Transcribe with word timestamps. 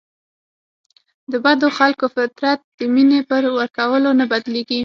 د 1.31 1.33
بدو 1.43 1.67
خلکو 1.77 2.05
فطرت 2.15 2.59
د 2.77 2.79
مینې 2.93 3.19
په 3.29 3.35
ورکولو 3.57 4.09
نه 4.19 4.25
بدلیږي. 4.31 4.79